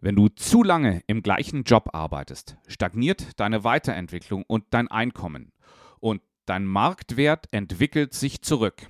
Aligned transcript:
Wenn 0.00 0.16
du 0.16 0.28
zu 0.28 0.62
lange 0.62 1.02
im 1.06 1.22
gleichen 1.22 1.64
Job 1.64 1.90
arbeitest, 1.92 2.56
stagniert 2.66 3.38
deine 3.38 3.64
Weiterentwicklung 3.64 4.44
und 4.46 4.64
dein 4.70 4.88
Einkommen 4.88 5.52
und 6.00 6.22
dein 6.46 6.64
Marktwert 6.64 7.48
entwickelt 7.50 8.14
sich 8.14 8.42
zurück. 8.42 8.88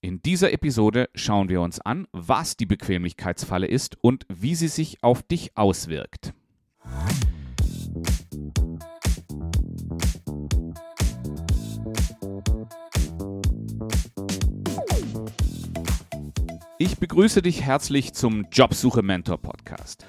In 0.00 0.22
dieser 0.22 0.52
Episode 0.52 1.10
schauen 1.14 1.48
wir 1.48 1.60
uns 1.60 1.80
an, 1.80 2.08
was 2.12 2.56
die 2.56 2.66
Bequemlichkeitsfalle 2.66 3.66
ist 3.66 3.96
und 4.02 4.26
wie 4.28 4.54
sie 4.54 4.68
sich 4.68 5.02
auf 5.04 5.22
dich 5.22 5.56
auswirkt. 5.56 6.32
Ich 16.84 16.98
begrüße 16.98 17.42
dich 17.42 17.62
herzlich 17.62 18.12
zum 18.12 18.48
Jobsuche 18.50 19.02
Mentor 19.02 19.38
Podcast. 19.38 20.04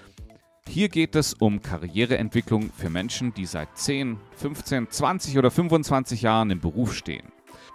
Hier 0.68 0.90
geht 0.90 1.16
es 1.16 1.36
um 1.36 1.62
Karriereentwicklung 1.62 2.72
für 2.76 2.90
Menschen, 2.90 3.32
die 3.32 3.46
seit 3.46 3.78
10, 3.78 4.18
15, 4.38 4.90
20 4.90 5.38
oder 5.38 5.52
25 5.52 6.24
Jahren 6.24 6.50
im 6.50 6.62
Beruf 6.62 6.96
stehen. 6.96 7.28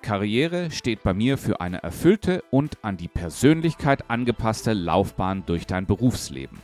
Karriere 0.02 0.72
steht 0.72 1.04
bei 1.04 1.14
mir 1.14 1.38
für 1.38 1.60
eine 1.60 1.80
erfüllte 1.80 2.42
und 2.50 2.78
an 2.82 2.96
die 2.96 3.06
Persönlichkeit 3.06 4.10
angepasste 4.10 4.72
Laufbahn 4.72 5.44
durch 5.46 5.68
dein 5.68 5.86
Berufsleben. 5.86 6.58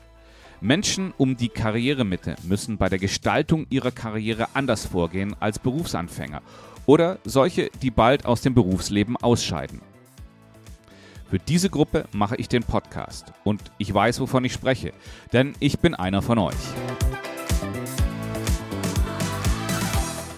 Menschen 0.60 1.14
um 1.16 1.36
die 1.36 1.50
Karrieremitte 1.50 2.34
müssen 2.42 2.78
bei 2.78 2.88
der 2.88 2.98
Gestaltung 2.98 3.64
ihrer 3.70 3.92
Karriere 3.92 4.48
anders 4.54 4.86
vorgehen 4.86 5.36
als 5.38 5.60
Berufsanfänger 5.60 6.42
oder 6.84 7.20
solche, 7.24 7.70
die 7.80 7.92
bald 7.92 8.26
aus 8.26 8.40
dem 8.40 8.54
Berufsleben 8.54 9.16
ausscheiden. 9.16 9.93
Für 11.34 11.40
diese 11.40 11.68
Gruppe 11.68 12.04
mache 12.12 12.36
ich 12.36 12.48
den 12.48 12.62
Podcast 12.62 13.32
und 13.42 13.60
ich 13.76 13.92
weiß, 13.92 14.20
wovon 14.20 14.44
ich 14.44 14.52
spreche, 14.52 14.92
denn 15.32 15.56
ich 15.58 15.80
bin 15.80 15.92
einer 15.92 16.22
von 16.22 16.38
euch. 16.38 16.54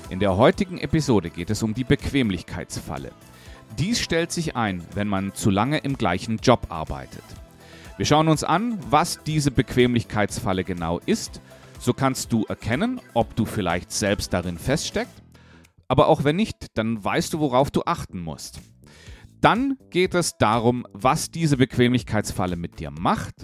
In 0.09 0.21
der 0.21 0.39
heutigen 0.39 0.79
Episode 0.79 1.29
geht 1.29 1.51
es 1.51 1.63
um 1.63 1.75
die 1.75 1.85
Bequemlichkeitsfalle. 1.85 3.11
Dies 3.79 4.01
stellt 4.01 4.33
sich 4.33 4.57
ein, 4.57 4.87
wenn 4.95 5.07
man 5.07 5.35
zu 5.35 5.51
lange 5.51 5.77
im 5.77 5.99
gleichen 5.99 6.39
Job 6.39 6.69
arbeitet. 6.71 7.25
Wir 7.99 8.07
schauen 8.07 8.29
uns 8.29 8.43
an, 8.43 8.79
was 8.89 9.23
diese 9.23 9.51
Bequemlichkeitsfalle 9.51 10.65
genau 10.65 11.01
ist. 11.05 11.43
So 11.79 11.93
kannst 11.93 12.33
du 12.33 12.45
erkennen, 12.45 13.03
ob 13.13 13.37
du 13.37 13.45
vielleicht 13.45 13.93
selbst 13.93 14.33
darin 14.33 14.57
feststeckst. 14.57 15.23
Aber 15.89 16.09
auch 16.09 16.25
wenn 16.25 16.37
nicht, 16.37 16.69
dann 16.73 17.05
weißt 17.05 17.35
du, 17.35 17.41
worauf 17.41 17.71
du 17.71 17.83
achten 17.85 18.19
musst. 18.19 18.63
Dann 19.41 19.77
geht 19.91 20.15
es 20.15 20.39
darum, 20.39 20.87
was 20.93 21.31
diese 21.31 21.57
Bequemlichkeitsfalle 21.57 22.57
mit 22.57 22.81
dir 22.81 22.91
macht. 22.91 23.35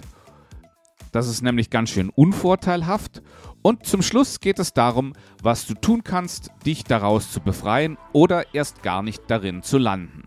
Das 1.11 1.27
ist 1.27 1.43
nämlich 1.43 1.69
ganz 1.69 1.91
schön 1.91 2.09
unvorteilhaft. 2.09 3.21
Und 3.61 3.85
zum 3.85 4.01
Schluss 4.01 4.39
geht 4.39 4.57
es 4.57 4.73
darum, 4.73 5.13
was 5.41 5.67
du 5.67 5.75
tun 5.75 6.03
kannst, 6.03 6.49
dich 6.65 6.83
daraus 6.83 7.31
zu 7.31 7.39
befreien 7.39 7.97
oder 8.11 8.53
erst 8.53 8.81
gar 8.81 9.03
nicht 9.03 9.23
darin 9.27 9.61
zu 9.61 9.77
landen. 9.77 10.23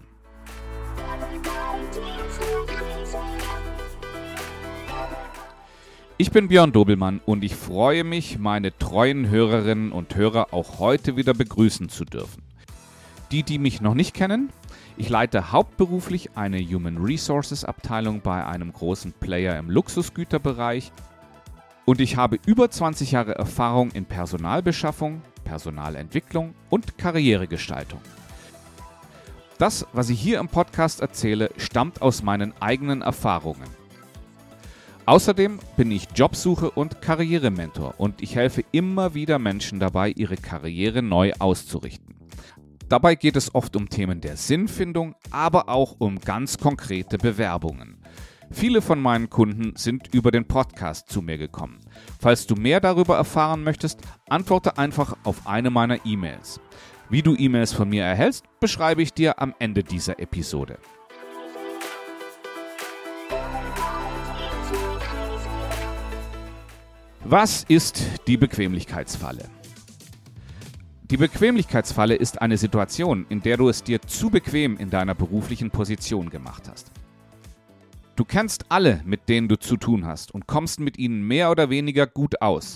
Ich 6.18 6.30
bin 6.30 6.48
Björn 6.48 6.72
Dobelmann 6.72 7.20
und 7.26 7.44
ich 7.44 7.56
freue 7.56 8.04
mich, 8.04 8.38
meine 8.38 8.78
treuen 8.78 9.28
Hörerinnen 9.28 9.92
und 9.92 10.14
Hörer 10.14 10.54
auch 10.54 10.78
heute 10.78 11.16
wieder 11.16 11.34
begrüßen 11.34 11.90
zu 11.90 12.06
dürfen. 12.06 12.42
Die, 13.32 13.42
die 13.42 13.58
mich 13.58 13.82
noch 13.82 13.92
nicht 13.92 14.14
kennen, 14.14 14.50
ich 14.96 15.08
leite 15.08 15.52
hauptberuflich 15.52 16.36
eine 16.36 16.60
Human 16.60 16.98
Resources 16.98 17.64
Abteilung 17.64 18.20
bei 18.20 18.44
einem 18.44 18.72
großen 18.72 19.12
Player 19.12 19.58
im 19.58 19.70
Luxusgüterbereich 19.70 20.92
und 21.84 22.00
ich 22.00 22.16
habe 22.16 22.38
über 22.46 22.70
20 22.70 23.12
Jahre 23.12 23.34
Erfahrung 23.34 23.90
in 23.90 24.04
Personalbeschaffung, 24.06 25.22
Personalentwicklung 25.44 26.54
und 26.70 26.98
Karrieregestaltung. 26.98 28.00
Das, 29.58 29.86
was 29.92 30.10
ich 30.10 30.20
hier 30.20 30.38
im 30.38 30.48
Podcast 30.48 31.00
erzähle, 31.00 31.50
stammt 31.56 32.02
aus 32.02 32.22
meinen 32.22 32.52
eigenen 32.60 33.02
Erfahrungen. 33.02 33.68
Außerdem 35.06 35.60
bin 35.76 35.90
ich 35.90 36.08
Jobsuche 36.14 36.70
und 36.70 37.00
Karrierementor 37.00 37.94
und 37.98 38.22
ich 38.22 38.34
helfe 38.34 38.64
immer 38.72 39.14
wieder 39.14 39.38
Menschen 39.38 39.78
dabei, 39.78 40.10
ihre 40.10 40.36
Karriere 40.36 41.00
neu 41.00 41.32
auszurichten. 41.38 42.05
Dabei 42.88 43.16
geht 43.16 43.34
es 43.34 43.52
oft 43.52 43.74
um 43.74 43.88
Themen 43.88 44.20
der 44.20 44.36
Sinnfindung, 44.36 45.16
aber 45.32 45.68
auch 45.68 45.96
um 45.98 46.20
ganz 46.20 46.58
konkrete 46.58 47.18
Bewerbungen. 47.18 47.98
Viele 48.52 48.80
von 48.80 49.00
meinen 49.00 49.28
Kunden 49.28 49.74
sind 49.74 50.14
über 50.14 50.30
den 50.30 50.46
Podcast 50.46 51.08
zu 51.08 51.20
mir 51.20 51.36
gekommen. 51.36 51.80
Falls 52.20 52.46
du 52.46 52.54
mehr 52.54 52.78
darüber 52.80 53.16
erfahren 53.16 53.64
möchtest, 53.64 54.00
antworte 54.28 54.78
einfach 54.78 55.16
auf 55.24 55.48
eine 55.48 55.70
meiner 55.70 56.06
E-Mails. 56.06 56.60
Wie 57.10 57.22
du 57.22 57.34
E-Mails 57.36 57.72
von 57.72 57.88
mir 57.88 58.04
erhältst, 58.04 58.44
beschreibe 58.60 59.02
ich 59.02 59.12
dir 59.12 59.40
am 59.40 59.52
Ende 59.58 59.82
dieser 59.82 60.20
Episode. 60.20 60.78
Was 67.24 67.64
ist 67.64 68.00
die 68.28 68.36
Bequemlichkeitsfalle? 68.36 69.55
Die 71.10 71.16
Bequemlichkeitsfalle 71.16 72.16
ist 72.16 72.42
eine 72.42 72.58
Situation, 72.58 73.26
in 73.28 73.40
der 73.40 73.56
du 73.56 73.68
es 73.68 73.84
dir 73.84 74.02
zu 74.02 74.28
bequem 74.28 74.76
in 74.76 74.90
deiner 74.90 75.14
beruflichen 75.14 75.70
Position 75.70 76.30
gemacht 76.30 76.68
hast. 76.68 76.90
Du 78.16 78.24
kennst 78.24 78.72
alle, 78.72 79.02
mit 79.04 79.28
denen 79.28 79.46
du 79.46 79.56
zu 79.56 79.76
tun 79.76 80.04
hast 80.04 80.34
und 80.34 80.48
kommst 80.48 80.80
mit 80.80 80.98
ihnen 80.98 81.22
mehr 81.22 81.52
oder 81.52 81.70
weniger 81.70 82.08
gut 82.08 82.42
aus. 82.42 82.74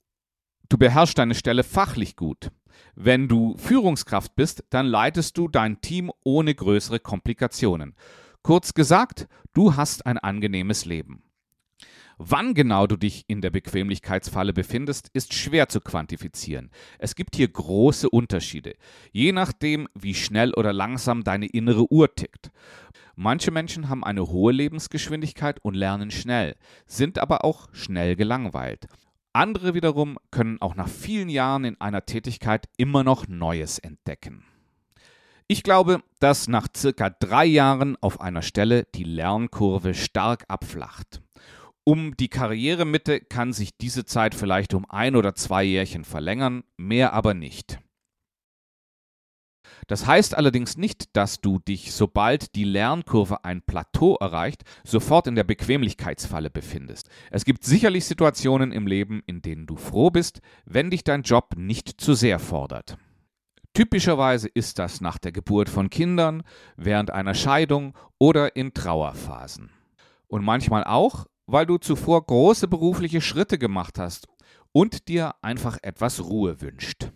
Du 0.69 0.79
beherrschst 0.79 1.19
deine 1.19 1.35
Stelle 1.35 1.65
fachlich 1.65 2.15
gut. 2.15 2.53
Wenn 2.95 3.27
du 3.27 3.57
Führungskraft 3.57 4.37
bist, 4.37 4.63
dann 4.71 4.87
leitest 4.87 5.37
du 5.37 5.49
dein 5.49 5.81
Team 5.81 6.13
ohne 6.23 6.55
größere 6.55 7.01
Komplikationen. 7.01 7.97
Kurz 8.43 8.75
gesagt, 8.75 9.27
du 9.55 9.75
hast 9.75 10.07
ein 10.07 10.19
angenehmes 10.19 10.85
Leben. 10.85 11.25
Wann 12.23 12.53
genau 12.53 12.87
du 12.87 12.99
dich 12.99 13.25
in 13.29 13.41
der 13.41 13.49
Bequemlichkeitsfalle 13.49 14.53
befindest, 14.53 15.09
ist 15.15 15.33
schwer 15.33 15.71
zu 15.71 15.81
quantifizieren. 15.81 16.71
Es 16.99 17.15
gibt 17.15 17.35
hier 17.35 17.49
große 17.49 18.11
Unterschiede, 18.11 18.75
je 19.11 19.33
nachdem, 19.33 19.89
wie 19.95 20.13
schnell 20.13 20.53
oder 20.53 20.75
langsam 20.75 21.25
deine 21.25 21.47
innere 21.47 21.91
Uhr 21.91 22.15
tickt. 22.15 22.51
Manche 23.17 23.51
Menschen 23.51 23.89
haben 23.89 24.05
eine 24.05 24.29
hohe 24.29 24.53
Lebensgeschwindigkeit 24.53 25.65
und 25.65 25.73
lernen 25.73 26.11
schnell, 26.11 26.57
sind 26.85 27.19
aber 27.19 27.43
auch 27.43 27.71
schnell 27.73 28.17
gelangweilt. 28.17 28.87
Andere 29.33 29.73
wiederum 29.73 30.19
können 30.31 30.61
auch 30.61 30.75
nach 30.75 30.89
vielen 30.89 31.31
Jahren 31.31 31.65
in 31.65 31.81
einer 31.81 32.05
Tätigkeit 32.05 32.69
immer 32.77 33.03
noch 33.03 33.29
Neues 33.29 33.79
entdecken. 33.79 34.45
Ich 35.49 35.63
glaube, 35.63 36.03
dass 36.19 36.49
nach 36.49 36.69
circa 36.77 37.09
drei 37.09 37.47
Jahren 37.47 37.97
auf 38.03 38.21
einer 38.21 38.43
Stelle 38.43 38.87
die 38.95 39.05
Lernkurve 39.05 39.95
stark 39.95 40.45
abflacht. 40.49 41.23
Um 41.85 42.17
die 42.17 42.29
Karrieremitte 42.29 43.21
kann 43.21 43.53
sich 43.53 43.77
diese 43.77 44.05
Zeit 44.05 44.35
vielleicht 44.35 44.75
um 44.75 44.89
ein 44.89 45.17
oder 45.17 45.35
zwei 45.35 45.65
Jährchen 45.65 46.05
verlängern, 46.05 46.63
mehr 46.77 47.13
aber 47.13 47.35
nicht. 47.35 47.81
Das 49.87 50.07
heißt 50.07 50.37
allerdings 50.37 50.77
nicht, 50.77 51.17
dass 51.17 51.41
du 51.41 51.59
dich, 51.59 51.93
sobald 51.93 52.55
die 52.55 52.65
Lernkurve 52.65 53.45
ein 53.45 53.63
Plateau 53.63 54.17
erreicht, 54.17 54.63
sofort 54.85 55.27
in 55.27 55.35
der 55.35 55.45
Bequemlichkeitsfalle 55.45 56.51
befindest. 56.51 57.09
Es 57.31 57.45
gibt 57.45 57.65
sicherlich 57.65 58.05
Situationen 58.05 58.73
im 58.73 58.87
Leben, 58.87 59.23
in 59.27 59.43
denen 59.43 59.67
du 59.67 59.77
froh 59.77 60.11
bist, 60.11 60.41
wenn 60.65 60.91
dich 60.91 61.03
dein 61.03 61.23
Job 61.23 61.55
nicht 61.57 62.01
zu 62.01 62.15
sehr 62.15 62.39
fordert. 62.39 62.99
Typischerweise 63.73 64.49
ist 64.49 64.79
das 64.79 65.01
nach 65.01 65.19
der 65.19 65.33
Geburt 65.33 65.69
von 65.69 65.91
Kindern, 65.91 66.43
während 66.77 67.11
einer 67.11 67.35
Scheidung 67.35 67.95
oder 68.19 68.57
in 68.57 68.75
Trauerphasen. 68.75 69.71
Und 70.27 70.45
manchmal 70.45 70.85
auch, 70.85 71.27
weil 71.51 71.67
du 71.67 71.79
zuvor 71.79 72.25
große 72.25 72.69
berufliche 72.69 73.21
Schritte 73.21 73.59
gemacht 73.59 73.99
hast 73.99 74.29
und 74.73 75.09
dir 75.09 75.35
einfach 75.43 75.79
etwas 75.83 76.21
Ruhe 76.21 76.61
wünscht. 76.61 77.11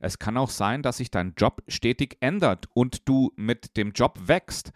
Es 0.00 0.18
kann 0.18 0.36
auch 0.36 0.50
sein, 0.50 0.82
dass 0.82 0.98
sich 0.98 1.10
dein 1.10 1.34
Job 1.36 1.62
stetig 1.68 2.16
ändert 2.20 2.66
und 2.74 3.08
du 3.08 3.32
mit 3.36 3.76
dem 3.76 3.92
Job 3.92 4.18
wächst. 4.26 4.72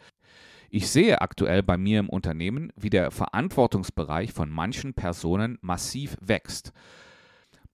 Ich 0.68 0.88
sehe 0.88 1.20
aktuell 1.20 1.62
bei 1.62 1.76
mir 1.76 2.00
im 2.00 2.08
Unternehmen, 2.08 2.72
wie 2.76 2.90
der 2.90 3.10
Verantwortungsbereich 3.10 4.32
von 4.32 4.50
manchen 4.50 4.94
Personen 4.94 5.58
massiv 5.62 6.16
wächst. 6.20 6.72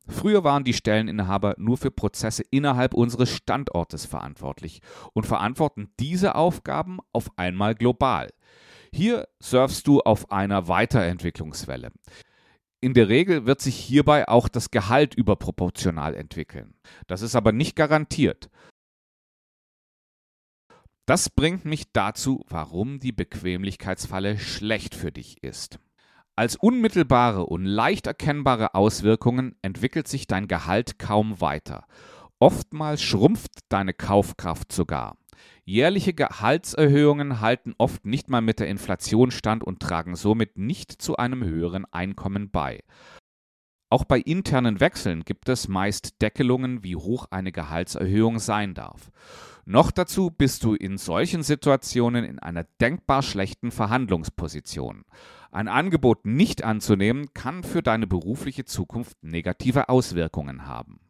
Früher 0.09 0.45
waren 0.45 0.63
die 0.63 0.73
Stelleninhaber 0.73 1.57
nur 1.59 1.77
für 1.77 1.91
Prozesse 1.91 2.45
innerhalb 2.51 2.95
unseres 2.95 3.31
Standortes 3.31 4.07
verantwortlich 4.07 4.81
und 5.15 5.27
verantworten 5.27 5.91
diese 5.99 6.37
Aufgaben 6.37 7.01
auf 7.13 7.31
einmal 7.37 7.75
global. 7.75 8.31
Hier 8.93 9.29
surfst 9.41 9.87
du 9.87 10.01
auf 10.01 10.31
einer 10.31 10.69
Weiterentwicklungswelle. 10.69 11.93
In 12.81 12.95
der 12.95 13.09
Regel 13.09 13.47
wird 13.47 13.61
sich 13.61 13.77
hierbei 13.77 14.29
auch 14.29 14.49
das 14.49 14.71
Gehalt 14.71 15.15
überproportional 15.15 16.15
entwickeln. 16.15 16.75
Das 17.07 17.23
ist 17.23 17.35
aber 17.35 17.53
nicht 17.53 17.75
garantiert. 17.75 18.51
Das 21.07 21.31
bringt 21.31 21.65
mich 21.65 21.93
dazu, 21.93 22.45
warum 22.49 22.99
die 22.99 23.13
Bequemlichkeitsfalle 23.13 24.39
schlecht 24.39 24.95
für 24.95 25.13
dich 25.13 25.43
ist. 25.43 25.79
Als 26.35 26.57
unmittelbare 26.57 27.47
und 27.47 27.65
leicht 27.65 28.07
erkennbare 28.07 28.75
Auswirkungen 28.75 29.57
entwickelt 29.63 30.07
sich 30.07 30.27
dein 30.27 30.49
Gehalt 30.49 30.99
kaum 30.99 31.41
weiter. 31.41 31.87
Oftmals 32.39 33.03
schrumpft 33.03 33.61
deine 33.71 33.95
Kaufkraft 33.95 34.71
sogar. 34.71 35.17
Jährliche 35.65 36.13
Gehaltserhöhungen 36.13 37.41
halten 37.41 37.75
oft 37.79 38.05
nicht 38.05 38.29
mal 38.29 38.41
mit 38.41 38.61
der 38.61 38.69
Inflation 38.69 39.31
stand 39.31 39.65
und 39.65 39.81
tragen 39.81 40.15
somit 40.17 40.59
nicht 40.59 40.93
zu 40.93 41.17
einem 41.17 41.43
höheren 41.43 41.85
Einkommen 41.93 42.51
bei. 42.51 42.85
Auch 43.89 44.05
bei 44.05 44.19
internen 44.19 44.81
Wechseln 44.81 45.25
gibt 45.25 45.49
es 45.49 45.69
meist 45.69 46.21
Deckelungen, 46.21 46.83
wie 46.83 46.97
hoch 46.97 47.27
eine 47.31 47.53
Gehaltserhöhung 47.53 48.39
sein 48.39 48.75
darf. 48.75 49.11
Noch 49.65 49.91
dazu 49.91 50.31
bist 50.31 50.65
du 50.65 50.75
in 50.75 50.99
solchen 50.99 51.43
Situationen 51.43 52.25
in 52.25 52.39
einer 52.39 52.65
denkbar 52.81 53.23
schlechten 53.23 53.71
Verhandlungsposition. 53.71 55.05
Ein 55.53 55.69
Angebot 55.69 56.27
nicht 56.27 56.65
anzunehmen 56.65 57.33
kann 57.33 57.63
für 57.63 57.83
deine 57.83 58.07
berufliche 58.07 58.65
Zukunft 58.65 59.17
negative 59.23 59.89
Auswirkungen 59.89 60.67
haben. 60.67 61.06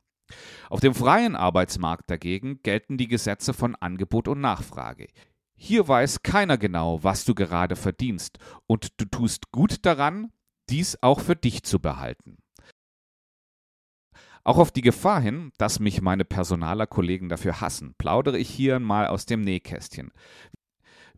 Auf 0.70 0.81
dem 0.81 0.94
freien 0.94 1.37
Arbeitsmarkt 1.37 2.11
dagegen 2.11 2.61
gelten 2.62 2.96
die 2.99 3.08
Gesetze 3.08 3.55
von 3.55 3.75
Angebot 3.76 4.28
und 4.28 4.40
Nachfrage. 4.40 5.06
Hier 5.55 5.88
weiß 5.88 6.23
keiner 6.23 6.58
genau, 6.58 7.02
was 7.02 7.25
du 7.25 7.34
gerade 7.34 7.76
verdienst, 7.76 8.38
und 8.67 9.00
du 9.00 9.06
tust 9.06 9.50
gut 9.52 9.87
daran, 9.87 10.32
dies 10.69 11.02
auch 11.02 11.20
für 11.20 11.37
dich 11.37 11.62
zu 11.62 11.81
behalten. 11.81 12.38
Auch 14.44 14.58
auf 14.58 14.70
die 14.70 14.82
Gefahr 14.82 15.20
hin, 15.20 15.50
dass 15.58 15.81
mich 15.81 16.02
meine 16.02 16.25
Personalerkollegen 16.25 17.28
dafür 17.28 17.61
hassen, 17.61 17.94
plaudere 17.99 18.38
ich 18.38 18.49
hier 18.49 18.78
mal 18.78 19.08
aus 19.08 19.26
dem 19.26 19.40
Nähkästchen. 19.40 20.12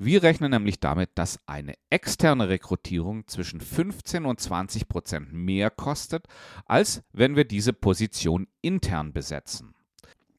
Wir 0.01 0.23
rechnen 0.23 0.53
nämlich 0.53 0.79
damit, 0.79 1.11
dass 1.17 1.41
eine 1.47 1.75
externe 1.91 2.49
Rekrutierung 2.49 3.27
zwischen 3.27 3.61
15 3.61 4.27
und 4.27 4.39
20 4.39 4.89
Prozent 4.89 5.33
mehr 5.33 5.71
kostet, 5.71 6.29
als 6.67 7.03
wenn 7.13 7.35
wir 7.35 7.45
diese 7.45 7.73
Position 7.73 8.47
intern 8.63 9.13
besetzen. 9.13 9.75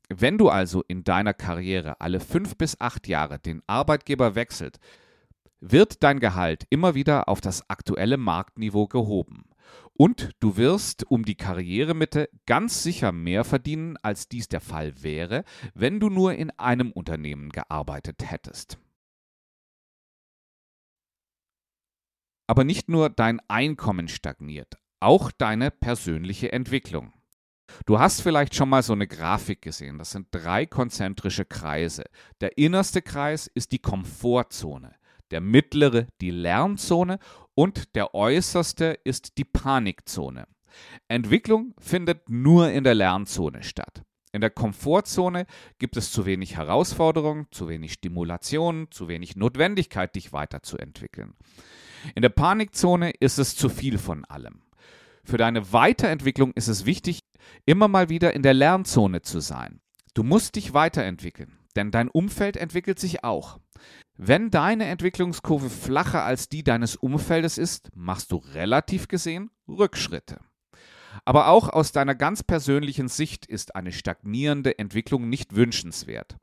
Wenn 0.08 0.38
du 0.38 0.48
also 0.48 0.84
in 0.88 1.04
deiner 1.04 1.34
Karriere 1.34 2.00
alle 2.00 2.22
fünf 2.22 2.56
bis 2.56 2.80
acht 2.80 3.10
Jahre 3.10 3.38
den 3.38 3.62
Arbeitgeber 3.68 4.34
wechselt, 4.34 4.80
wird 5.60 6.04
dein 6.04 6.22
Gehalt 6.22 6.66
immer 6.70 6.96
wieder 6.96 7.28
auf 7.28 7.42
das 7.42 7.70
aktuelle 7.70 8.16
Marktniveau 8.18 8.88
gehoben. 8.88 9.44
Und 9.94 10.32
du 10.40 10.56
wirst 10.56 11.06
um 11.12 11.26
die 11.26 11.36
Karrieremitte 11.36 12.30
ganz 12.46 12.82
sicher 12.82 13.12
mehr 13.12 13.44
verdienen, 13.44 13.98
als 13.98 14.30
dies 14.30 14.48
der 14.48 14.62
Fall 14.62 15.04
wäre, 15.04 15.44
wenn 15.74 16.00
du 16.00 16.10
nur 16.10 16.34
in 16.34 16.50
einem 16.52 16.94
Unternehmen 16.94 17.50
gearbeitet 17.50 18.24
hättest. 18.32 18.80
Aber 22.50 22.64
nicht 22.64 22.90
nur 22.90 23.12
dein 23.12 23.40
Einkommen 23.48 24.08
stagniert, 24.08 24.80
auch 25.00 25.30
deine 25.30 25.70
persönliche 25.70 26.52
Entwicklung. 26.52 27.14
Du 27.86 28.00
hast 28.00 28.22
vielleicht 28.22 28.56
schon 28.56 28.70
mal 28.70 28.82
so 28.82 28.94
eine 28.94 29.06
Grafik 29.06 29.62
gesehen. 29.62 30.00
Das 30.00 30.10
sind 30.10 30.30
drei 30.32 30.66
konzentrische 30.66 31.46
Kreise. 31.46 32.06
Der 32.42 32.58
innerste 32.58 33.04
Kreis 33.04 33.46
ist 33.46 33.72
die 33.72 33.78
Komfortzone, 33.78 34.96
der 35.30 35.42
mittlere 35.42 36.08
die 36.22 36.32
Lernzone 36.32 37.20
und 37.54 37.94
der 37.94 38.16
äußerste 38.16 38.98
ist 39.04 39.38
die 39.38 39.46
Panikzone. 39.46 40.48
Entwicklung 41.08 41.76
findet 41.78 42.30
nur 42.30 42.72
in 42.72 42.84
der 42.84 42.96
Lernzone 42.96 43.62
statt. 43.62 44.02
In 44.32 44.42
der 44.42 44.50
Komfortzone 44.50 45.46
gibt 45.78 45.98
es 45.98 46.12
zu 46.12 46.26
wenig 46.26 46.58
Herausforderungen, 46.58 47.46
zu 47.52 47.70
wenig 47.70 47.94
Stimulation, 47.94 48.88
zu 48.90 49.08
wenig 49.08 49.36
Notwendigkeit, 49.36 50.16
dich 50.16 50.34
weiterzuentwickeln. 50.34 51.36
In 52.16 52.22
der 52.22 52.30
Panikzone 52.30 53.12
ist 53.20 53.40
es 53.40 53.56
zu 53.56 53.70
viel 53.70 53.98
von 53.98 54.26
allem. 54.26 54.62
Für 55.24 55.38
deine 55.38 55.74
Weiterentwicklung 55.74 56.54
ist 56.54 56.68
es 56.68 56.86
wichtig, 56.86 57.20
immer 57.66 57.88
mal 57.88 58.10
wieder 58.10 58.34
in 58.34 58.42
der 58.42 58.54
Lernzone 58.54 59.22
zu 59.22 59.40
sein. 59.40 59.82
Du 60.14 60.24
musst 60.24 60.56
dich 60.56 60.74
weiterentwickeln, 60.74 61.60
denn 61.76 61.92
dein 61.92 62.10
Umfeld 62.10 62.58
entwickelt 62.58 63.00
sich 63.00 63.24
auch. 63.24 63.60
Wenn 64.18 64.50
deine 64.52 64.86
Entwicklungskurve 64.86 65.70
flacher 65.70 66.24
als 66.24 66.50
die 66.50 66.64
deines 66.64 66.96
Umfeldes 66.96 67.58
ist, 67.58 67.90
machst 67.96 68.32
du 68.32 68.38
relativ 68.38 69.08
gesehen 69.08 69.50
Rückschritte. 69.68 70.40
Aber 71.26 71.48
auch 71.48 71.70
aus 71.70 71.92
deiner 71.92 72.16
ganz 72.16 72.44
persönlichen 72.44 73.08
Sicht 73.08 73.46
ist 73.46 73.76
eine 73.76 73.92
stagnierende 73.92 74.78
Entwicklung 74.78 75.30
nicht 75.30 75.56
wünschenswert. 75.56 76.38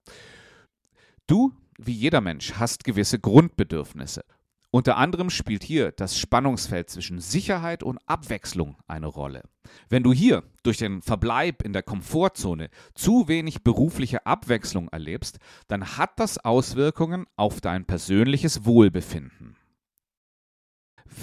Du, 1.27 1.53
wie 1.77 1.93
jeder 1.93 2.21
Mensch, 2.21 2.55
hast 2.55 2.85
gewisse 2.85 3.19
Grundbedürfnisse 3.19 4.25
unter 4.71 4.97
anderem 4.97 5.31
spielt 5.31 5.63
hier 5.63 5.93
das 5.93 6.19
Spannungsfeld 6.19 6.91
zwischen 6.91 7.21
Sicherheit 7.21 7.83
und 7.83 7.99
Abwechslung 8.07 8.77
eine 8.87 9.07
Rolle. 9.07 9.43
Wenn 9.89 10.03
du 10.03 10.13
hier 10.13 10.43
durch 10.63 10.79
den 10.79 11.03
Verbleib 11.03 11.63
in 11.63 11.73
der 11.73 11.83
Komfortzone 11.83 12.69
zu 12.95 13.29
wenig 13.29 13.63
berufliche 13.63 14.27
Abwechslung 14.27 14.89
erlebst, 14.89 15.39
dann 15.69 15.97
hat 15.97 16.19
das 16.19 16.39
Auswirkungen 16.39 17.27
auf 17.37 17.61
dein 17.61 17.85
persönliches 17.85 18.65
Wohlbefinden. 18.65 19.57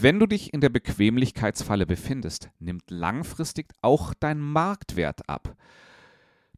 Wenn 0.01 0.19
du 0.19 0.25
dich 0.25 0.53
in 0.53 0.61
der 0.61 0.69
Bequemlichkeitsfalle 0.69 1.85
befindest, 1.85 2.49
nimmt 2.59 2.89
langfristig 2.89 3.67
auch 3.81 4.13
dein 4.13 4.39
Marktwert 4.39 5.29
ab. 5.29 5.55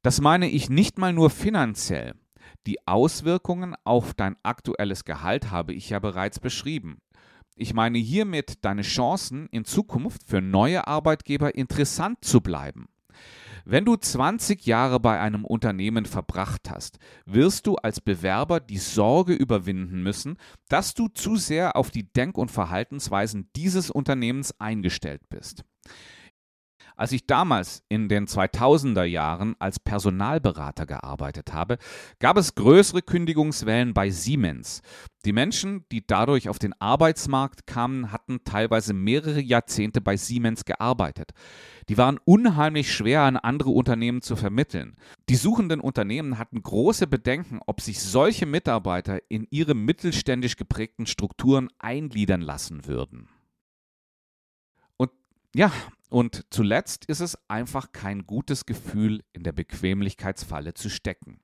Das 0.02 0.22
meine 0.22 0.48
ich 0.48 0.70
nicht 0.70 0.98
mal 0.98 1.12
nur 1.12 1.30
finanziell. 1.30 2.14
Die 2.68 2.86
Auswirkungen 2.88 3.76
auf 3.84 4.14
dein 4.14 4.36
aktuelles 4.44 5.06
Gehalt 5.06 5.52
habe 5.52 5.74
ich 5.74 5.90
ja 5.90 6.00
bereits 6.00 6.40
beschrieben. 6.40 6.98
Ich 7.56 7.74
meine 7.74 7.98
hiermit 7.98 8.66
deine 8.66 8.82
Chancen 8.82 9.48
in 9.52 9.64
Zukunft 9.64 10.24
für 10.28 10.42
neue 10.42 10.88
Arbeitgeber 10.88 11.56
interessant 11.56 12.24
zu 12.26 12.42
bleiben. 12.42 12.88
Wenn 13.68 13.84
du 13.84 13.96
20 13.96 14.68
Jahre 14.68 15.00
bei 15.00 15.20
einem 15.20 15.44
Unternehmen 15.44 16.06
verbracht 16.06 16.70
hast, 16.70 17.00
wirst 17.26 17.66
du 17.66 17.78
als 17.78 18.00
Bewerber 18.00 18.60
die 18.60 18.78
Sorge 18.78 19.34
überwinden 19.34 20.04
müssen, 20.04 20.38
dass 20.70 20.94
du 20.94 21.08
zu 21.08 21.36
sehr 21.36 21.76
auf 21.76 21.90
die 21.90 22.12
Denk- 22.14 22.38
und 22.38 22.52
Verhaltensweisen 22.52 23.50
dieses 23.56 23.90
Unternehmens 23.90 24.60
eingestellt 24.60 25.22
bist. 25.30 25.64
Als 26.96 27.12
ich 27.12 27.28
damals 27.28 27.84
in 27.90 28.08
den 28.08 28.28
2000er 28.28 29.04
Jahren 29.04 29.56
als 29.60 29.80
Personalberater 29.80 30.86
gearbeitet 30.86 31.54
habe, 31.54 31.78
gab 32.20 32.38
es 32.38 32.56
größere 32.56 33.02
Kündigungswellen 33.02 33.94
bei 33.94 34.10
Siemens. 34.10 34.82
Die 35.26 35.34
Menschen, 35.34 35.86
die 35.92 36.06
dadurch 36.06 36.50
auf 36.50 36.60
den 36.60 36.80
Arbeitsmarkt 36.80 37.66
kamen, 37.66 38.12
hatten 38.12 38.44
teilweise 38.44 38.94
mehrere 38.94 39.42
Jahrzehnte 39.42 40.00
bei 40.00 40.18
Siemens 40.18 40.66
gearbeitet. 40.66 41.32
Die 41.90 41.98
waren 41.98 42.20
unheimlich 42.26 42.94
schwer 42.94 43.22
an 43.22 43.36
andere 43.36 43.72
Unternehmen 43.72 44.22
zu 44.22 44.36
vermitteln. 44.36 44.96
Die 45.30 45.36
suchenden 45.36 45.80
Unternehmen 45.80 46.38
hatten 46.38 46.62
große 46.62 47.08
Bedenken, 47.08 47.60
ob 47.66 47.82
sich 47.82 48.00
solche 48.00 48.46
Mitarbeiter 48.46 49.20
in 49.28 49.48
ihre 49.50 49.74
mittelständisch 49.74 50.58
geprägten 50.58 51.08
Strukturen 51.08 51.70
eingliedern 51.80 52.42
lassen 52.42 52.86
würden. 52.86 53.28
Und 54.98 55.12
ja, 55.56 55.72
und 56.10 56.46
zuletzt 56.50 57.06
ist 57.06 57.20
es 57.20 57.38
einfach 57.48 57.92
kein 57.92 58.26
gutes 58.26 58.66
Gefühl, 58.66 59.24
in 59.34 59.44
der 59.44 59.52
Bequemlichkeitsfalle 59.52 60.74
zu 60.74 60.90
stecken. 60.90 61.40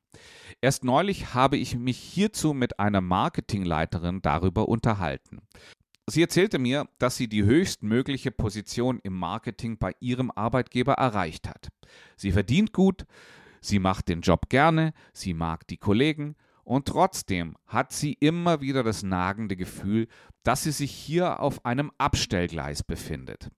Erst 0.62 0.84
neulich 0.84 1.34
habe 1.34 1.58
ich 1.58 1.76
mich 1.76 1.98
hierzu 1.98 2.54
mit 2.54 2.80
einer 2.80 3.02
Marketingleiterin 3.02 4.22
darüber 4.22 4.68
unterhalten. 4.68 5.42
Sie 6.08 6.22
erzählte 6.22 6.60
mir, 6.60 6.88
dass 7.00 7.16
sie 7.16 7.28
die 7.28 7.44
höchstmögliche 7.44 8.32
Position 8.32 9.00
im 9.04 9.18
Marketing 9.18 9.78
bei 9.78 9.94
ihrem 10.00 10.32
Arbeitgeber 10.32 10.94
erreicht 10.94 11.48
hat. 11.48 11.70
Sie 12.18 12.32
verdient 12.32 12.74
gut, 12.74 13.06
sie 13.62 13.80
macht 13.80 14.10
den 14.10 14.22
Job 14.22 14.50
gerne, 14.50 14.94
sie 15.14 15.34
mag 15.34 15.68
die 15.68 15.78
Kollegen 15.78 16.36
und 16.64 16.88
trotzdem 16.88 17.56
hat 17.66 17.92
sie 17.94 18.14
immer 18.20 18.62
wieder 18.62 18.84
das 18.84 19.04
nagende 19.04 19.56
Gefühl, 19.56 20.08
dass 20.44 20.64
sie 20.64 20.72
sich 20.72 20.92
hier 20.92 21.40
auf 21.40 21.66
einem 21.66 21.92
Abstellgleis 21.98 22.84
befindet. 22.84 23.50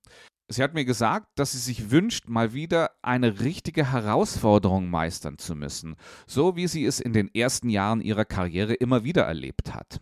Sie 0.53 0.61
hat 0.61 0.75
mir 0.75 0.85
gesagt, 0.85 1.27
dass 1.39 1.53
sie 1.53 1.57
sich 1.57 1.89
wünscht, 1.89 2.27
mal 2.27 2.53
wieder 2.53 2.91
eine 3.01 3.39
richtige 3.39 3.91
Herausforderung 3.91 4.87
meistern 4.87 5.39
zu 5.39 5.55
müssen, 5.55 5.95
so 6.27 6.55
wie 6.55 6.67
sie 6.67 6.85
es 6.85 6.99
in 6.99 7.11
den 7.11 7.33
ersten 7.33 7.69
Jahren 7.69 8.01
ihrer 8.01 8.23
Karriere 8.23 8.75
immer 8.75 9.03
wieder 9.03 9.23
erlebt 9.23 9.73
hat. 9.73 9.99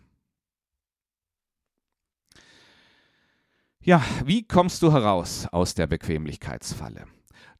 Ja, 3.82 4.04
wie 4.26 4.46
kommst 4.46 4.82
du 4.82 4.92
heraus 4.92 5.46
aus 5.50 5.74
der 5.74 5.86
Bequemlichkeitsfalle? 5.86 7.06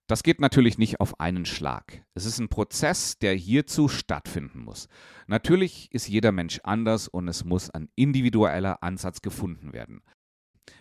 Das 0.07 0.23
geht 0.23 0.41
natürlich 0.41 0.77
nicht 0.77 1.01
auf 1.01 1.19
einen 1.19 1.47
Schlag. 1.47 2.05
Es 2.13 2.27
ist 2.27 2.39
ein 2.41 2.51
Prozess, 2.51 3.19
der 3.19 3.33
hierzu 3.33 3.89
stattfinden 3.89 4.61
muss. 4.61 4.89
Natürlich 5.27 5.89
ist 5.93 6.09
jeder 6.09 6.31
Mensch 6.31 6.61
anders 6.63 7.09
und 7.09 7.27
es 7.29 7.47
muss 7.47 7.71
ein 7.71 7.89
individueller 7.95 8.83
Ansatz 8.83 9.23
gefunden 9.23 9.73
werden. 9.73 10.03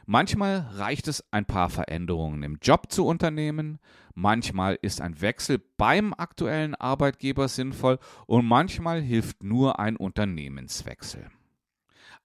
Manchmal 0.06 0.68
reicht 0.74 1.08
es, 1.08 1.24
ein 1.32 1.46
paar 1.46 1.70
Veränderungen 1.70 2.44
im 2.44 2.58
Job 2.62 2.92
zu 2.92 3.06
unternehmen, 3.06 3.80
manchmal 4.14 4.78
ist 4.82 5.02
ein 5.02 5.22
Wechsel 5.22 5.62
beim 5.78 6.14
aktuellen 6.14 6.76
Arbeitgeber 6.76 7.48
sinnvoll 7.48 8.00
und 8.28 8.46
manchmal 8.46 9.02
hilft 9.02 9.44
nur 9.44 9.80
ein 9.80 9.96
Unternehmenswechsel. 9.96 11.30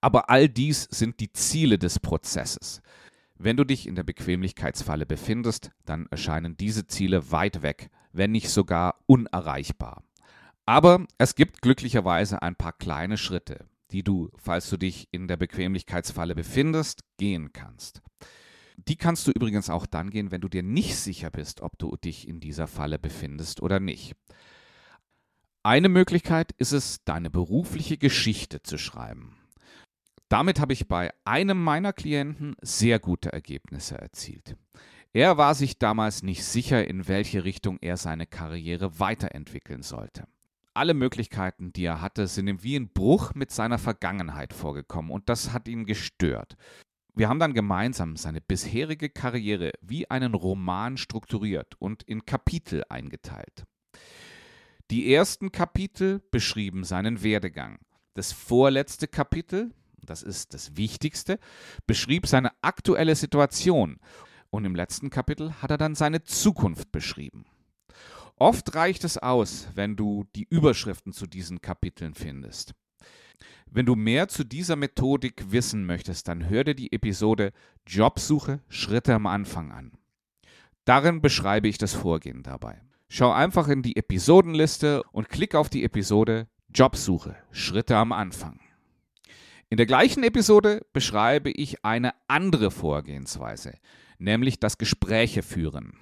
Aber 0.01 0.31
all 0.31 0.49
dies 0.49 0.89
sind 0.91 1.21
die 1.21 1.33
Ziele 1.33 1.79
des 1.79 1.99
Prozesses. 1.99 2.83
Wenn 3.39 3.57
du 3.57 3.65
dich 3.65 3.87
in 3.87 3.95
der 3.95 4.03
Bequemlichkeitsfalle 4.03 5.07
befindest, 5.07 5.71
dann 5.85 6.07
erscheinen 6.11 6.57
diese 6.57 6.87
Ziele 6.87 7.31
weit 7.31 7.63
weg, 7.63 7.91
wenn 8.13 8.33
nicht 8.33 8.49
sogar 8.49 9.01
unerreichbar. 9.07 10.03
Aber 10.65 11.07
es 11.19 11.35
gibt 11.35 11.63
glücklicherweise 11.63 12.43
ein 12.43 12.57
paar 12.57 12.73
kleine 12.73 13.17
Schritte, 13.19 13.67
die 13.93 14.02
du, 14.02 14.31
falls 14.37 14.69
du 14.71 14.76
dich 14.76 15.09
in 15.11 15.28
der 15.28 15.37
Bequemlichkeitsfalle 15.37 16.35
befindest, 16.35 17.02
gehen 17.19 17.52
kannst. 17.52 18.02
Die 18.76 18.97
kannst 18.97 19.26
du 19.26 19.31
übrigens 19.31 19.71
auch 19.71 19.87
dann 19.87 20.11
gehen, 20.11 20.31
wenn 20.31 20.40
du 20.40 20.49
dir 20.49 20.62
nicht 20.62 20.97
sicher 20.97 21.31
bist, 21.31 21.61
ob 21.62 21.78
du 21.78 21.97
dich 21.97 22.28
in 22.28 22.40
dieser 22.40 22.66
Falle 22.66 22.99
befindest 22.99 23.62
oder 23.62 23.81
nicht. 23.81 24.14
Eine 25.62 25.88
Möglichkeit 25.88 26.52
ist 26.59 26.73
es, 26.73 27.02
deine 27.05 27.31
berufliche 27.31 27.99
Geschichte 27.99 28.62
zu 28.62 28.78
schreiben. 28.78 29.37
Damit 30.28 30.61
habe 30.61 30.73
ich 30.73 30.88
bei 30.88 31.12
einem 31.25 31.62
meiner 31.62 31.93
Klienten 31.93 32.57
sehr 32.61 32.99
gute 32.99 33.33
Ergebnisse 33.33 33.99
erzielt. 33.99 34.57
Er 35.12 35.38
war 35.38 35.55
sich 35.55 35.78
damals 35.78 36.23
nicht 36.23 36.45
sicher, 36.45 36.87
in 36.87 37.09
welche 37.09 37.45
Richtung 37.45 37.78
er 37.81 37.97
seine 37.97 38.26
Karriere 38.26 38.99
weiterentwickeln 39.00 39.83
sollte. 39.83 40.28
Alle 40.76 40.95
Möglichkeiten, 40.95 41.73
die 41.73 41.85
er 41.85 42.02
hatte, 42.02 42.26
sind 42.26 42.49
ihm 42.49 42.62
wie 42.62 42.76
ein 42.76 42.90
Bruch 42.90 43.35
mit 43.35 43.50
seiner 43.50 43.78
Vergangenheit 43.78 44.52
vorgekommen 44.52 45.11
und 45.11 45.28
das 45.28 45.52
hat 45.52 45.68
ihn 45.68 45.87
gestört. 45.87 46.56
Wir 47.14 47.30
haben 47.30 47.38
dann 47.38 47.54
gemeinsam 47.54 48.16
seine 48.16 48.42
bisherige 48.42 49.09
Karriere 49.09 49.73
wie 49.80 50.11
einen 50.11 50.35
Roman 50.35 50.99
strukturiert 50.99 51.75
und 51.78 52.02
in 52.02 52.26
Kapitel 52.26 52.85
eingeteilt. 52.90 53.64
Die 54.90 55.14
ersten 55.14 55.50
Kapitel 55.50 56.21
beschrieben 56.30 56.85
seinen 56.85 57.23
Werdegang. 57.23 57.78
Das 58.12 58.33
vorletzte 58.33 59.09
Kapitel 59.09 59.73
das 60.06 60.23
ist 60.23 60.54
das 60.54 60.76
Wichtigste, 60.76 61.38
beschrieb 61.87 62.26
seine 62.26 62.52
aktuelle 62.62 63.16
Situation 63.16 63.99
und 64.50 64.64
im 64.64 64.75
letzten 64.75 65.11
Kapitel 65.11 65.52
hat 65.61 65.71
er 65.71 65.78
dann 65.78 65.95
seine 65.95 66.23
Zukunft 66.23 66.92
beschrieben. 66.92 67.45
Oft 68.38 68.75
reicht 68.75 69.05
es 69.05 69.16
aus, 69.16 69.69
wenn 69.75 69.97
du 69.97 70.25
die 70.37 70.47
Überschriften 70.50 71.12
zu 71.12 71.26
diesen 71.26 71.62
Kapiteln 71.62 72.14
findest. 72.14 72.75
Wenn 73.71 73.87
du 73.87 73.97
mehr 73.97 74.28
zu 74.28 74.45
dieser 74.45 74.76
Methodik 74.76 75.50
wissen 75.50 75.87
möchtest, 75.87 76.28
dann 76.28 76.49
hör 76.49 76.62
dir 76.62 76.75
die 76.75 76.93
Episode 76.93 77.52
Jobsuche 77.87 78.61
Schritte 78.69 79.14
am 79.14 79.26
Anfang 79.26 79.73
an. 79.73 79.93
Darin 80.85 81.23
beschreibe 81.23 81.66
ich 81.66 81.78
das 81.78 81.95
Vorgehen 81.95 82.43
dabei. 82.43 82.81
Schau 83.09 83.33
einfach 83.33 83.69
in 83.69 83.83
die 83.83 83.97
Episodenliste 83.97 85.02
und 85.12 85.31
klick 85.31 85.55
auf 85.55 85.71
die 85.71 85.85
Episode 85.85 86.47
Jobsuche 86.75 87.37
Schritte 87.52 87.97
am 87.97 88.12
Anfang. 88.12 88.61
In 89.71 89.78
der 89.78 89.87
gleichen 89.87 90.23
Episode 90.23 90.85
beschreibe 90.93 91.50
ich 91.50 91.85
eine 91.85 92.12
andere 92.28 92.71
Vorgehensweise, 92.71 93.75
nämlich 94.19 94.61
das 94.61 94.78
Gespräche 94.78 95.43
führen. 95.43 95.99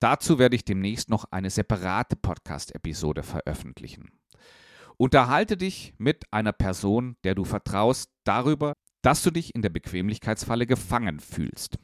Dazu 0.00 0.38
werde 0.38 0.56
ich 0.56 0.64
demnächst 0.64 1.10
noch 1.10 1.26
eine 1.30 1.50
separate 1.50 2.16
Podcast-Episode 2.16 3.22
veröffentlichen. 3.22 4.12
Unterhalte 4.96 5.56
dich 5.56 5.94
mit 5.98 6.32
einer 6.32 6.52
Person, 6.52 7.16
der 7.24 7.34
du 7.34 7.44
vertraust, 7.44 8.10
darüber, 8.24 8.74
dass 9.02 9.22
du 9.22 9.30
dich 9.30 9.54
in 9.54 9.62
der 9.62 9.70
Bequemlichkeitsfalle 9.70 10.66
gefangen 10.66 11.20
fühlst. 11.20 11.78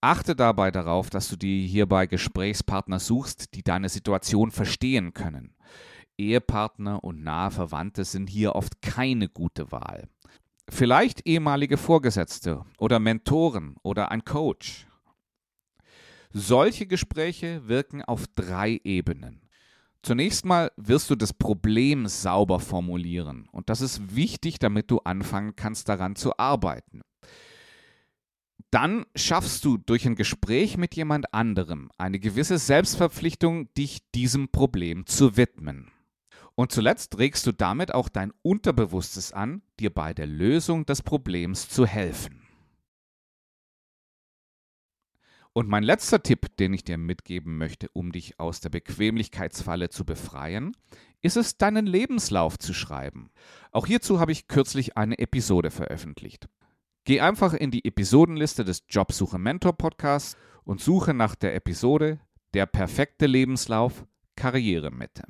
Achte 0.00 0.36
dabei 0.36 0.70
darauf, 0.70 1.10
dass 1.10 1.28
du 1.28 1.36
dir 1.36 1.66
hierbei 1.66 2.06
Gesprächspartner 2.06 3.00
suchst, 3.00 3.54
die 3.54 3.62
deine 3.62 3.88
Situation 3.88 4.50
verstehen 4.50 5.12
können. 5.12 5.54
Ehepartner 6.16 7.02
und 7.02 7.22
nahe 7.22 7.50
Verwandte 7.50 8.04
sind 8.04 8.28
hier 8.28 8.54
oft 8.54 8.82
keine 8.82 9.28
gute 9.28 9.70
Wahl. 9.72 10.08
Vielleicht 10.68 11.26
ehemalige 11.26 11.76
Vorgesetzte 11.76 12.64
oder 12.76 12.98
Mentoren 12.98 13.76
oder 13.82 14.10
ein 14.10 14.24
Coach. 14.24 14.87
Solche 16.32 16.86
Gespräche 16.86 17.68
wirken 17.68 18.02
auf 18.02 18.26
drei 18.34 18.80
Ebenen. 18.84 19.40
Zunächst 20.02 20.44
mal 20.44 20.70
wirst 20.76 21.10
du 21.10 21.16
das 21.16 21.32
Problem 21.32 22.06
sauber 22.06 22.60
formulieren 22.60 23.48
und 23.50 23.68
das 23.68 23.80
ist 23.80 24.14
wichtig, 24.14 24.58
damit 24.58 24.90
du 24.90 25.00
anfangen 25.00 25.56
kannst 25.56 25.88
daran 25.88 26.16
zu 26.16 26.38
arbeiten. 26.38 27.02
Dann 28.70 29.06
schaffst 29.16 29.64
du 29.64 29.78
durch 29.78 30.06
ein 30.06 30.14
Gespräch 30.14 30.76
mit 30.76 30.94
jemand 30.94 31.32
anderem 31.32 31.90
eine 31.96 32.20
gewisse 32.20 32.58
Selbstverpflichtung, 32.58 33.72
dich 33.74 34.00
diesem 34.14 34.50
Problem 34.50 35.06
zu 35.06 35.36
widmen. 35.36 35.90
Und 36.54 36.72
zuletzt 36.72 37.18
regst 37.18 37.46
du 37.46 37.52
damit 37.52 37.94
auch 37.94 38.08
dein 38.08 38.32
Unterbewusstes 38.42 39.32
an, 39.32 39.62
dir 39.80 39.90
bei 39.90 40.12
der 40.12 40.26
Lösung 40.26 40.84
des 40.84 41.02
Problems 41.02 41.68
zu 41.68 41.86
helfen. 41.86 42.47
Und 45.58 45.68
mein 45.68 45.82
letzter 45.82 46.22
Tipp, 46.22 46.56
den 46.58 46.72
ich 46.72 46.84
dir 46.84 46.98
mitgeben 46.98 47.58
möchte, 47.58 47.88
um 47.92 48.12
dich 48.12 48.38
aus 48.38 48.60
der 48.60 48.68
Bequemlichkeitsfalle 48.68 49.88
zu 49.88 50.04
befreien, 50.04 50.76
ist 51.20 51.36
es, 51.36 51.58
deinen 51.58 51.84
Lebenslauf 51.84 52.60
zu 52.60 52.72
schreiben. 52.72 53.30
Auch 53.72 53.88
hierzu 53.88 54.20
habe 54.20 54.30
ich 54.30 54.46
kürzlich 54.46 54.96
eine 54.96 55.18
Episode 55.18 55.72
veröffentlicht. 55.72 56.48
Geh 57.02 57.20
einfach 57.20 57.54
in 57.54 57.72
die 57.72 57.84
Episodenliste 57.84 58.64
des 58.64 58.84
Jobsuche 58.88 59.40
Mentor 59.40 59.72
Podcasts 59.72 60.36
und 60.62 60.80
suche 60.80 61.12
nach 61.12 61.34
der 61.34 61.56
Episode 61.56 62.20
Der 62.54 62.66
perfekte 62.66 63.26
Lebenslauf 63.26 64.06
Karrieremitte. 64.36 65.24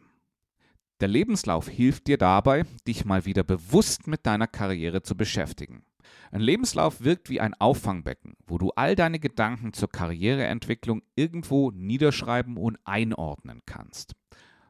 Der 1.00 1.08
Lebenslauf 1.08 1.68
hilft 1.68 2.06
dir 2.06 2.18
dabei, 2.18 2.66
dich 2.86 3.06
mal 3.06 3.24
wieder 3.24 3.44
bewusst 3.44 4.06
mit 4.06 4.26
deiner 4.26 4.46
Karriere 4.46 5.00
zu 5.00 5.16
beschäftigen. 5.16 5.86
Ein 6.30 6.40
Lebenslauf 6.40 7.02
wirkt 7.02 7.30
wie 7.30 7.40
ein 7.40 7.54
Auffangbecken, 7.54 8.34
wo 8.46 8.58
du 8.58 8.70
all 8.70 8.94
deine 8.94 9.18
Gedanken 9.18 9.72
zur 9.72 9.90
Karriereentwicklung 9.90 11.02
irgendwo 11.16 11.70
niederschreiben 11.70 12.56
und 12.56 12.78
einordnen 12.84 13.62
kannst. 13.66 14.14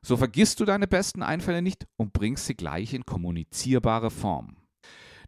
So 0.02 0.16
vergisst 0.16 0.60
du 0.60 0.64
deine 0.64 0.86
besten 0.86 1.22
Einfälle 1.22 1.62
nicht 1.62 1.86
und 1.96 2.12
bringst 2.12 2.46
sie 2.46 2.54
gleich 2.54 2.94
in 2.94 3.04
kommunizierbare 3.04 4.10
Form. 4.10 4.56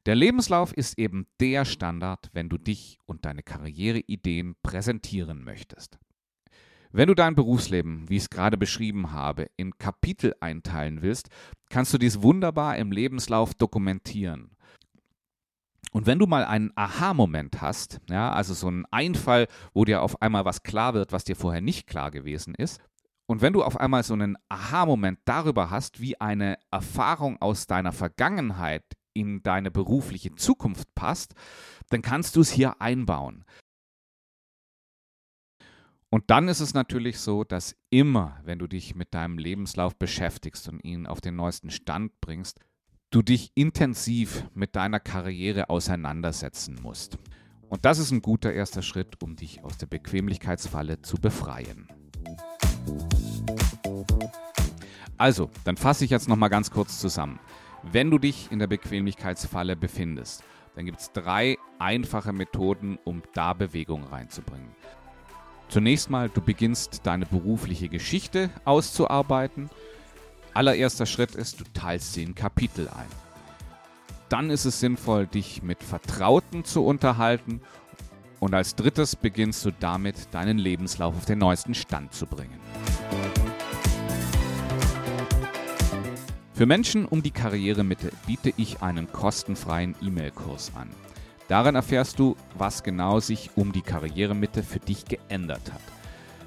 Der 0.06 0.14
Lebenslauf 0.14 0.72
ist 0.72 0.98
eben 0.98 1.26
der 1.40 1.64
Standard, 1.64 2.30
wenn 2.32 2.48
du 2.48 2.56
dich 2.56 2.98
und 3.04 3.26
deine 3.26 3.42
Karriereideen 3.42 4.56
präsentieren 4.62 5.44
möchtest. 5.44 5.98
Wenn 6.92 7.08
du 7.08 7.14
dein 7.14 7.36
Berufsleben, 7.36 8.08
wie 8.08 8.16
ich 8.16 8.22
es 8.22 8.30
gerade 8.30 8.56
beschrieben 8.56 9.12
habe, 9.12 9.48
in 9.56 9.78
Kapitel 9.78 10.34
einteilen 10.40 11.02
willst, 11.02 11.28
kannst 11.68 11.92
du 11.94 11.98
dies 11.98 12.22
wunderbar 12.22 12.76
im 12.78 12.90
Lebenslauf 12.90 13.54
dokumentieren. 13.54 14.56
Und 15.92 16.06
wenn 16.06 16.18
du 16.18 16.26
mal 16.26 16.44
einen 16.44 16.70
Aha-Moment 16.76 17.60
hast, 17.60 18.00
ja, 18.08 18.32
also 18.32 18.54
so 18.54 18.68
einen 18.68 18.84
Einfall, 18.90 19.48
wo 19.74 19.84
dir 19.84 20.02
auf 20.02 20.22
einmal 20.22 20.44
was 20.44 20.62
klar 20.62 20.94
wird, 20.94 21.12
was 21.12 21.24
dir 21.24 21.36
vorher 21.36 21.60
nicht 21.60 21.86
klar 21.86 22.10
gewesen 22.10 22.54
ist, 22.54 22.80
und 23.26 23.42
wenn 23.42 23.52
du 23.52 23.62
auf 23.62 23.78
einmal 23.78 24.02
so 24.02 24.14
einen 24.14 24.36
Aha-Moment 24.48 25.20
darüber 25.24 25.70
hast, 25.70 26.00
wie 26.00 26.20
eine 26.20 26.58
Erfahrung 26.72 27.40
aus 27.40 27.68
deiner 27.68 27.92
Vergangenheit 27.92 28.82
in 29.12 29.42
deine 29.44 29.70
berufliche 29.70 30.34
Zukunft 30.34 30.92
passt, 30.96 31.34
dann 31.90 32.02
kannst 32.02 32.34
du 32.34 32.40
es 32.40 32.50
hier 32.50 32.80
einbauen. 32.80 33.44
Und 36.12 36.28
dann 36.28 36.48
ist 36.48 36.58
es 36.58 36.74
natürlich 36.74 37.20
so, 37.20 37.44
dass 37.44 37.76
immer, 37.88 38.40
wenn 38.42 38.58
du 38.58 38.66
dich 38.66 38.96
mit 38.96 39.14
deinem 39.14 39.38
Lebenslauf 39.38 39.96
beschäftigst 39.96 40.68
und 40.68 40.82
ihn 40.84 41.06
auf 41.06 41.20
den 41.20 41.36
neuesten 41.36 41.70
Stand 41.70 42.20
bringst, 42.20 42.58
du 43.10 43.22
dich 43.22 43.50
intensiv 43.56 44.44
mit 44.54 44.76
deiner 44.76 45.00
Karriere 45.00 45.68
auseinandersetzen 45.68 46.78
musst. 46.80 47.18
Und 47.68 47.84
das 47.84 47.98
ist 47.98 48.12
ein 48.12 48.22
guter 48.22 48.52
erster 48.52 48.82
Schritt, 48.82 49.20
um 49.22 49.36
dich 49.36 49.64
aus 49.64 49.78
der 49.78 49.86
Bequemlichkeitsfalle 49.86 51.02
zu 51.02 51.16
befreien. 51.16 51.88
Also, 55.18 55.50
dann 55.64 55.76
fasse 55.76 56.04
ich 56.04 56.10
jetzt 56.10 56.28
nochmal 56.28 56.50
ganz 56.50 56.70
kurz 56.70 57.00
zusammen. 57.00 57.40
Wenn 57.82 58.10
du 58.10 58.18
dich 58.18 58.50
in 58.50 58.58
der 58.58 58.68
Bequemlichkeitsfalle 58.68 59.76
befindest, 59.76 60.42
dann 60.76 60.86
gibt 60.86 61.00
es 61.00 61.12
drei 61.12 61.58
einfache 61.78 62.32
Methoden, 62.32 62.98
um 63.04 63.22
da 63.34 63.54
Bewegung 63.54 64.04
reinzubringen. 64.04 64.70
Zunächst 65.68 66.10
mal, 66.10 66.28
du 66.28 66.40
beginnst 66.40 67.00
deine 67.04 67.26
berufliche 67.26 67.88
Geschichte 67.88 68.50
auszuarbeiten. 68.64 69.68
Allererster 70.54 71.06
Schritt 71.06 71.34
ist, 71.34 71.60
du 71.60 71.64
teilst 71.74 72.14
sie 72.14 72.22
in 72.22 72.34
Kapitel 72.34 72.88
ein. 72.88 73.06
Dann 74.28 74.50
ist 74.50 74.64
es 74.64 74.80
sinnvoll, 74.80 75.26
dich 75.26 75.62
mit 75.62 75.82
Vertrauten 75.82 76.64
zu 76.64 76.84
unterhalten. 76.84 77.60
Und 78.38 78.54
als 78.54 78.74
drittes 78.74 79.16
beginnst 79.16 79.64
du 79.64 79.70
damit, 79.70 80.32
deinen 80.32 80.58
Lebenslauf 80.58 81.16
auf 81.16 81.24
den 81.24 81.38
neuesten 81.38 81.74
Stand 81.74 82.14
zu 82.14 82.26
bringen. 82.26 82.58
Für 86.54 86.66
Menschen 86.66 87.06
um 87.06 87.22
die 87.22 87.30
Karrieremitte 87.30 88.12
biete 88.26 88.52
ich 88.56 88.82
einen 88.82 89.10
kostenfreien 89.10 89.94
E-Mail-Kurs 90.02 90.72
an. 90.74 90.90
Darin 91.48 91.74
erfährst 91.74 92.18
du, 92.18 92.36
was 92.56 92.82
genau 92.82 93.18
sich 93.18 93.50
um 93.56 93.72
die 93.72 93.82
Karrieremitte 93.82 94.62
für 94.62 94.78
dich 94.78 95.04
geändert 95.06 95.72
hat. 95.72 95.80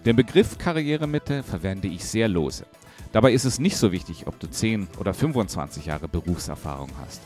Den 0.05 0.15
Begriff 0.15 0.57
Karrieremitte 0.57 1.43
verwende 1.43 1.87
ich 1.87 2.05
sehr 2.05 2.27
lose. 2.27 2.65
Dabei 3.13 3.31
ist 3.31 3.45
es 3.45 3.59
nicht 3.59 3.77
so 3.77 3.91
wichtig, 3.91 4.25
ob 4.25 4.39
du 4.39 4.49
10 4.49 4.87
oder 4.99 5.13
25 5.13 5.85
Jahre 5.85 6.07
Berufserfahrung 6.07 6.89
hast. 6.99 7.21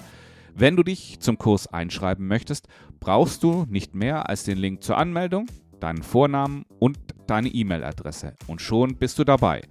Wenn 0.53 0.75
du 0.75 0.83
dich 0.83 1.21
zum 1.21 1.37
Kurs 1.37 1.67
einschreiben 1.67 2.27
möchtest, 2.27 2.67
brauchst 2.99 3.41
du 3.41 3.65
nicht 3.69 3.95
mehr 3.95 4.27
als 4.27 4.43
den 4.43 4.57
Link 4.57 4.83
zur 4.83 4.97
Anmeldung, 4.97 5.47
deinen 5.79 6.03
Vornamen 6.03 6.65
und 6.79 6.99
deine 7.25 7.47
E-Mail-Adresse. 7.47 8.33
Und 8.47 8.61
schon 8.61 8.97
bist 8.97 9.17
du 9.17 9.23
dabei. 9.23 9.61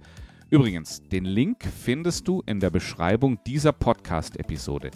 Übrigens, 0.49 1.03
den 1.03 1.25
Link 1.25 1.63
findest 1.63 2.27
du 2.27 2.41
in 2.47 2.59
der 2.59 2.71
Beschreibung 2.71 3.37
dieser 3.45 3.71
Podcast-Episode. 3.71 4.89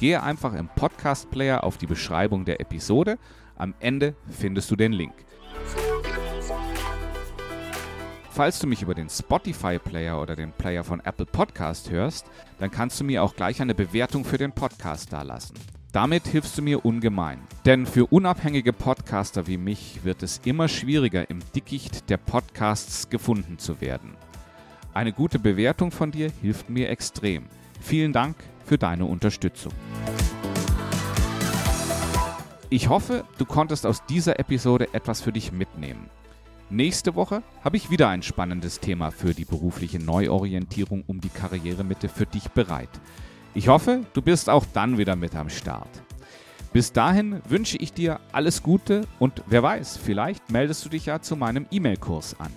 Gehe 0.00 0.20
einfach 0.20 0.54
im 0.54 0.68
Podcast-Player 0.68 1.62
auf 1.62 1.78
die 1.78 1.86
Beschreibung 1.86 2.44
der 2.44 2.60
Episode. 2.60 3.18
Am 3.54 3.74
Ende 3.78 4.16
findest 4.28 4.68
du 4.72 4.76
den 4.76 4.92
Link. 4.92 5.14
Falls 8.38 8.60
du 8.60 8.68
mich 8.68 8.82
über 8.82 8.94
den 8.94 9.08
Spotify-Player 9.08 10.22
oder 10.22 10.36
den 10.36 10.52
Player 10.52 10.84
von 10.84 11.00
Apple 11.00 11.26
Podcast 11.26 11.90
hörst, 11.90 12.24
dann 12.60 12.70
kannst 12.70 13.00
du 13.00 13.04
mir 13.04 13.24
auch 13.24 13.34
gleich 13.34 13.60
eine 13.60 13.74
Bewertung 13.74 14.24
für 14.24 14.38
den 14.38 14.52
Podcast 14.52 15.12
dalassen. 15.12 15.56
Damit 15.90 16.28
hilfst 16.28 16.56
du 16.56 16.62
mir 16.62 16.84
ungemein. 16.84 17.40
Denn 17.64 17.84
für 17.84 18.06
unabhängige 18.06 18.72
Podcaster 18.72 19.48
wie 19.48 19.56
mich 19.56 20.04
wird 20.04 20.22
es 20.22 20.40
immer 20.44 20.68
schwieriger, 20.68 21.28
im 21.28 21.40
Dickicht 21.52 22.08
der 22.10 22.16
Podcasts 22.18 23.10
gefunden 23.10 23.58
zu 23.58 23.80
werden. 23.80 24.14
Eine 24.94 25.12
gute 25.12 25.40
Bewertung 25.40 25.90
von 25.90 26.12
dir 26.12 26.30
hilft 26.40 26.70
mir 26.70 26.90
extrem. 26.90 27.46
Vielen 27.80 28.12
Dank 28.12 28.36
für 28.64 28.78
deine 28.78 29.06
Unterstützung. 29.06 29.72
Ich 32.70 32.88
hoffe, 32.88 33.24
du 33.38 33.46
konntest 33.46 33.84
aus 33.84 34.06
dieser 34.06 34.38
Episode 34.38 34.94
etwas 34.94 35.22
für 35.22 35.32
dich 35.32 35.50
mitnehmen. 35.50 36.08
Nächste 36.70 37.14
Woche 37.14 37.42
habe 37.64 37.78
ich 37.78 37.88
wieder 37.88 38.10
ein 38.10 38.22
spannendes 38.22 38.78
Thema 38.78 39.10
für 39.10 39.32
die 39.32 39.46
berufliche 39.46 39.98
Neuorientierung 39.98 41.02
um 41.06 41.18
die 41.18 41.30
Karrieremitte 41.30 42.10
für 42.10 42.26
dich 42.26 42.50
bereit. 42.50 42.90
Ich 43.54 43.68
hoffe, 43.68 44.04
du 44.12 44.20
bist 44.20 44.50
auch 44.50 44.66
dann 44.74 44.98
wieder 44.98 45.16
mit 45.16 45.34
am 45.34 45.48
Start. 45.48 45.88
Bis 46.74 46.92
dahin 46.92 47.40
wünsche 47.48 47.78
ich 47.78 47.94
dir 47.94 48.20
alles 48.32 48.62
Gute 48.62 49.06
und 49.18 49.42
wer 49.46 49.62
weiß, 49.62 49.96
vielleicht 49.96 50.50
meldest 50.50 50.84
du 50.84 50.90
dich 50.90 51.06
ja 51.06 51.22
zu 51.22 51.36
meinem 51.36 51.64
E-Mail-Kurs 51.70 52.38
an. 52.38 52.52